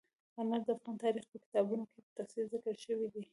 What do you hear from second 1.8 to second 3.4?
کې په تفصیل ذکر شوي دي.